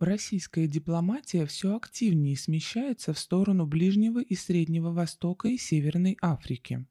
Российская 0.00 0.66
дипломатия 0.66 1.44
все 1.44 1.76
активнее 1.76 2.34
смещается 2.34 3.12
в 3.12 3.18
сторону 3.18 3.66
Ближнего 3.66 4.22
и 4.22 4.34
Среднего 4.34 4.92
Востока 4.92 5.48
и 5.48 5.58
Северной 5.58 6.16
Африки. 6.22 6.86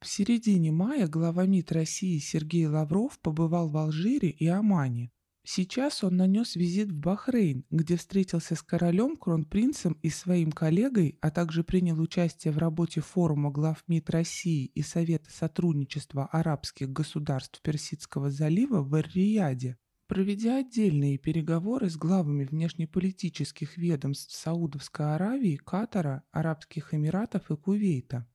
В 0.00 0.06
середине 0.06 0.70
мая 0.70 1.08
глава 1.08 1.44
МИД 1.44 1.72
России 1.72 2.18
Сергей 2.18 2.68
Лавров 2.68 3.18
побывал 3.18 3.68
в 3.68 3.76
Алжире 3.76 4.30
и 4.30 4.46
Омане. 4.46 5.10
Сейчас 5.44 6.04
он 6.04 6.16
нанес 6.16 6.54
визит 6.54 6.92
в 6.92 6.94
Бахрейн, 6.94 7.64
где 7.70 7.96
встретился 7.96 8.54
с 8.54 8.62
королем, 8.62 9.16
кронпринцем 9.16 9.94
и 10.00 10.08
своим 10.08 10.52
коллегой, 10.52 11.18
а 11.20 11.32
также 11.32 11.64
принял 11.64 12.00
участие 12.00 12.52
в 12.52 12.58
работе 12.58 13.00
форума 13.00 13.50
глав 13.50 13.82
МИД 13.88 14.10
России 14.10 14.66
и 14.66 14.82
Совета 14.82 15.32
сотрудничества 15.32 16.26
арабских 16.26 16.92
государств 16.92 17.60
Персидского 17.60 18.30
залива 18.30 18.82
в 18.82 18.94
Эр-Рияде. 18.94 19.78
Проведя 20.12 20.58
отдельные 20.58 21.16
переговоры 21.16 21.88
с 21.88 21.96
главами 21.96 22.44
внешнеполитических 22.44 23.78
ведомств 23.78 24.36
Саудовской 24.36 25.14
Аравии, 25.14 25.56
Катара, 25.56 26.22
Арабских 26.32 26.92
Эмиратов 26.92 27.50
и 27.50 27.56
Кувейта. 27.56 28.28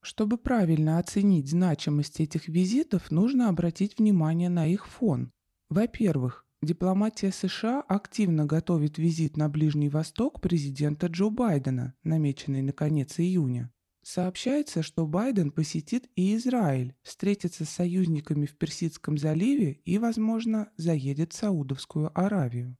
Чтобы 0.00 0.38
правильно 0.38 1.00
оценить 1.00 1.50
значимость 1.50 2.20
этих 2.20 2.46
визитов, 2.46 3.10
нужно 3.10 3.48
обратить 3.48 3.98
внимание 3.98 4.48
на 4.48 4.68
их 4.68 4.86
фон. 4.86 5.32
Во-первых, 5.68 6.46
дипломатия 6.62 7.32
США 7.32 7.80
активно 7.80 8.46
готовит 8.46 8.96
визит 8.96 9.36
на 9.36 9.48
Ближний 9.48 9.88
Восток 9.88 10.40
президента 10.40 11.08
Джо 11.08 11.30
Байдена, 11.30 11.94
намеченный 12.04 12.62
на 12.62 12.72
конец 12.72 13.18
июня. 13.18 13.72
Сообщается, 14.08 14.84
что 14.84 15.04
Байден 15.04 15.50
посетит 15.50 16.08
и 16.14 16.36
Израиль, 16.36 16.94
встретится 17.02 17.64
с 17.64 17.70
союзниками 17.70 18.46
в 18.46 18.56
Персидском 18.56 19.18
заливе 19.18 19.80
и, 19.84 19.98
возможно, 19.98 20.70
заедет 20.76 21.32
в 21.32 21.36
Саудовскую 21.36 22.16
Аравию. 22.16 22.76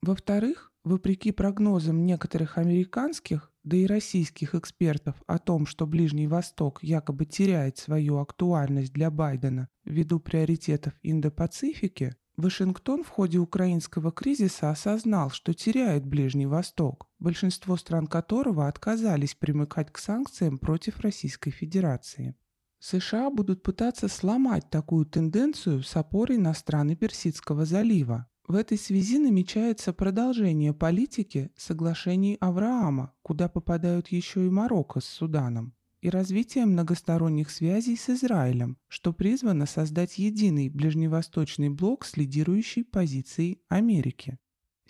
Во-вторых, 0.00 0.72
вопреки 0.82 1.32
прогнозам 1.32 2.06
некоторых 2.06 2.56
американских, 2.56 3.52
да 3.62 3.76
и 3.76 3.84
российских 3.84 4.54
экспертов 4.54 5.22
о 5.26 5.36
том, 5.38 5.66
что 5.66 5.86
Ближний 5.86 6.26
Восток 6.26 6.82
якобы 6.82 7.26
теряет 7.26 7.76
свою 7.76 8.16
актуальность 8.16 8.94
для 8.94 9.10
Байдена 9.10 9.68
ввиду 9.84 10.18
приоритетов 10.18 10.94
Индо-Пацифики, 11.02 12.14
Вашингтон 12.38 13.04
в 13.04 13.08
ходе 13.10 13.36
украинского 13.36 14.12
кризиса 14.12 14.70
осознал, 14.70 15.28
что 15.28 15.52
теряет 15.52 16.06
Ближний 16.06 16.46
Восток, 16.46 17.09
большинство 17.20 17.76
стран 17.76 18.06
которого 18.06 18.66
отказались 18.66 19.34
примыкать 19.34 19.92
к 19.92 19.98
санкциям 19.98 20.58
против 20.58 21.00
Российской 21.00 21.50
Федерации. 21.50 22.34
США 22.80 23.30
будут 23.30 23.62
пытаться 23.62 24.08
сломать 24.08 24.68
такую 24.70 25.06
тенденцию 25.06 25.82
с 25.82 25.94
опорой 25.96 26.38
на 26.38 26.54
страны 26.54 26.96
Персидского 26.96 27.66
залива. 27.66 28.26
В 28.48 28.54
этой 28.54 28.78
связи 28.78 29.18
намечается 29.18 29.92
продолжение 29.92 30.74
политики 30.74 31.50
соглашений 31.56 32.36
Авраама, 32.40 33.12
куда 33.22 33.48
попадают 33.48 34.08
еще 34.08 34.46
и 34.46 34.50
Марокко 34.50 35.00
с 35.00 35.04
Суданом 35.04 35.74
и 36.00 36.08
развитие 36.08 36.66
многосторонних 36.66 37.50
связей 37.50 37.96
с 37.96 38.08
Израилем, 38.08 38.78
что 38.88 39.12
призвано 39.12 39.66
создать 39.66 40.18
единый 40.18 40.68
ближневосточный 40.68 41.68
блок 41.68 42.04
с 42.04 42.16
лидирующей 42.16 42.84
позицией 42.84 43.62
Америки. 43.68 44.38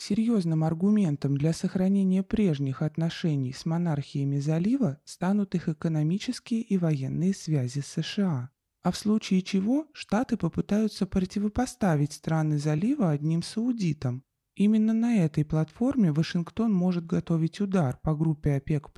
Серьезным 0.02 0.64
аргументом 0.64 1.36
для 1.36 1.52
сохранения 1.52 2.22
прежних 2.22 2.80
отношений 2.80 3.52
с 3.52 3.66
монархиями 3.66 4.38
залива 4.38 4.98
станут 5.04 5.54
их 5.54 5.68
экономические 5.68 6.62
и 6.62 6.78
военные 6.78 7.34
связи 7.34 7.80
с 7.80 8.00
США. 8.00 8.48
А 8.82 8.92
в 8.92 8.96
случае 8.96 9.42
чего 9.42 9.88
Штаты 9.92 10.38
попытаются 10.38 11.04
противопоставить 11.04 12.14
страны 12.14 12.56
залива 12.56 13.10
одним 13.10 13.42
саудитам. 13.42 14.24
Именно 14.54 14.94
на 14.94 15.18
этой 15.18 15.44
платформе 15.44 16.12
Вашингтон 16.12 16.72
может 16.72 17.04
готовить 17.04 17.60
удар 17.60 17.98
по 18.02 18.14
группе 18.14 18.54
ОПЕК+, 18.54 18.88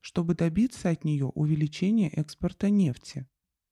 чтобы 0.00 0.34
добиться 0.34 0.90
от 0.90 1.04
нее 1.04 1.26
увеличения 1.26 2.08
экспорта 2.08 2.70
нефти. 2.70 3.28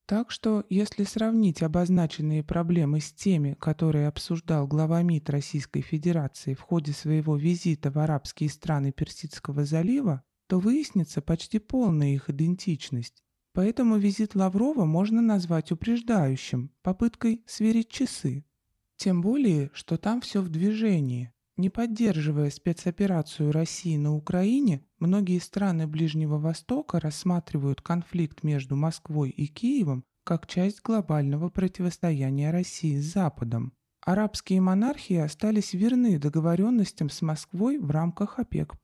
Так 0.08 0.30
что, 0.30 0.64
если 0.70 1.04
сравнить 1.04 1.62
обозначенные 1.62 2.42
проблемы 2.42 2.98
с 2.98 3.12
теми, 3.12 3.54
которые 3.60 4.08
обсуждал 4.08 4.66
глава 4.66 5.02
МИД 5.02 5.28
Российской 5.28 5.82
Федерации 5.82 6.54
в 6.54 6.62
ходе 6.62 6.92
своего 6.92 7.36
визита 7.36 7.90
в 7.90 7.98
арабские 7.98 8.48
страны 8.48 8.90
Персидского 8.90 9.66
залива, 9.66 10.22
то 10.46 10.60
выяснится 10.60 11.20
почти 11.20 11.58
полная 11.58 12.14
их 12.14 12.30
идентичность. 12.30 13.22
Поэтому 13.52 13.98
визит 13.98 14.34
Лаврова 14.34 14.86
можно 14.86 15.20
назвать 15.20 15.72
упреждающим, 15.72 16.72
попыткой 16.80 17.42
сверить 17.46 17.90
часы. 17.90 18.46
Тем 18.96 19.20
более, 19.20 19.70
что 19.74 19.98
там 19.98 20.22
все 20.22 20.40
в 20.40 20.48
движении, 20.48 21.34
не 21.58 21.70
поддерживая 21.70 22.50
спецоперацию 22.50 23.52
России 23.52 23.96
на 23.96 24.14
Украине, 24.14 24.82
многие 25.00 25.40
страны 25.40 25.86
Ближнего 25.86 26.38
Востока 26.38 27.00
рассматривают 27.00 27.82
конфликт 27.82 28.44
между 28.44 28.76
Москвой 28.76 29.30
и 29.30 29.46
Киевом 29.46 30.04
как 30.24 30.46
часть 30.46 30.82
глобального 30.82 31.48
противостояния 31.48 32.50
России 32.50 32.98
с 32.98 33.12
Западом. 33.12 33.72
Арабские 34.04 34.60
монархии 34.60 35.16
остались 35.16 35.74
верны 35.74 36.18
договоренностям 36.18 37.10
с 37.10 37.22
Москвой 37.22 37.78
в 37.78 37.90
рамках 37.90 38.38
ОПЕК+. 38.38 38.76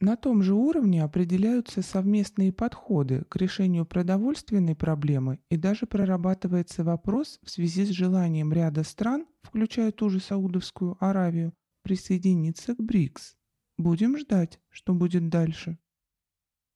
На 0.00 0.16
том 0.16 0.42
же 0.42 0.54
уровне 0.54 1.02
определяются 1.02 1.82
совместные 1.82 2.52
подходы 2.52 3.24
к 3.28 3.36
решению 3.36 3.86
продовольственной 3.86 4.74
проблемы 4.74 5.38
и 5.48 5.56
даже 5.56 5.86
прорабатывается 5.86 6.84
вопрос 6.84 7.40
в 7.42 7.50
связи 7.50 7.84
с 7.84 7.90
желанием 7.90 8.52
ряда 8.52 8.84
стран, 8.84 9.26
включая 9.42 9.92
ту 9.92 10.10
же 10.10 10.20
Саудовскую 10.20 10.96
Аравию, 10.98 11.52
присоединиться 11.82 12.74
к 12.74 12.82
БРИКС. 12.82 13.36
Будем 13.78 14.16
ждать, 14.18 14.60
что 14.68 14.94
будет 14.94 15.28
дальше. 15.28 15.78